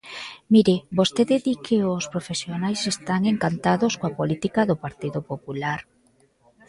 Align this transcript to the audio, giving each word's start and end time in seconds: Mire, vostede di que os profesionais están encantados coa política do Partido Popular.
Mire, 0.53 0.75
vostede 0.99 1.35
di 1.45 1.53
que 1.65 1.77
os 1.97 2.05
profesionais 2.13 2.81
están 2.93 3.21
encantados 3.33 3.93
coa 3.99 4.15
política 4.19 4.61
do 4.69 4.75
Partido 4.85 5.19
Popular. 5.31 5.79